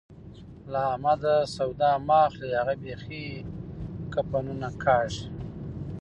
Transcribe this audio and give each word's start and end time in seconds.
له 0.71 0.81
احمده 0.93 1.35
سودا 1.55 1.91
مه 2.07 2.17
اخلئ؛ 2.27 2.51
هغه 2.59 2.73
بېخي 2.81 3.25
کفنونه 4.13 4.69
کاږي. 4.83 5.25